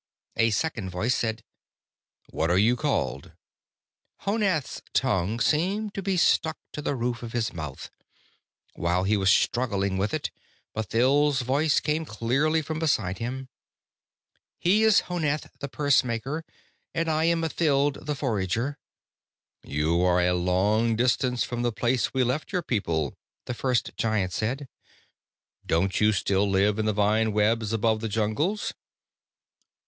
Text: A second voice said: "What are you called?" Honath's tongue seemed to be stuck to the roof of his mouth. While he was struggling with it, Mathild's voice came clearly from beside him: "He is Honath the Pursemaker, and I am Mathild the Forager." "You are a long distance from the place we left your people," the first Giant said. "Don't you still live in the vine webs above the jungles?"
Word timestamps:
A 0.35 0.49
second 0.49 0.89
voice 0.89 1.13
said: 1.13 1.43
"What 2.31 2.49
are 2.49 2.57
you 2.57 2.75
called?" 2.75 3.33
Honath's 4.21 4.81
tongue 4.93 5.39
seemed 5.39 5.93
to 5.93 6.01
be 6.01 6.17
stuck 6.17 6.57
to 6.73 6.81
the 6.81 6.95
roof 6.95 7.21
of 7.21 7.33
his 7.33 7.53
mouth. 7.53 7.91
While 8.73 9.03
he 9.03 9.15
was 9.15 9.29
struggling 9.29 9.99
with 9.99 10.11
it, 10.11 10.31
Mathild's 10.75 11.41
voice 11.43 11.79
came 11.79 12.05
clearly 12.05 12.63
from 12.63 12.79
beside 12.79 13.19
him: 13.19 13.47
"He 14.57 14.81
is 14.81 15.01
Honath 15.01 15.51
the 15.59 15.67
Pursemaker, 15.69 16.45
and 16.95 17.07
I 17.07 17.25
am 17.25 17.41
Mathild 17.41 18.03
the 18.07 18.15
Forager." 18.15 18.79
"You 19.61 20.01
are 20.01 20.19
a 20.21 20.33
long 20.33 20.95
distance 20.95 21.43
from 21.43 21.61
the 21.61 21.71
place 21.71 22.11
we 22.11 22.23
left 22.23 22.51
your 22.51 22.63
people," 22.63 23.13
the 23.45 23.53
first 23.53 23.95
Giant 23.97 24.33
said. 24.33 24.67
"Don't 25.63 26.01
you 26.01 26.11
still 26.11 26.49
live 26.49 26.79
in 26.79 26.87
the 26.87 26.91
vine 26.93 27.33
webs 27.33 27.71
above 27.71 27.99
the 28.01 28.09
jungles?" 28.09 28.73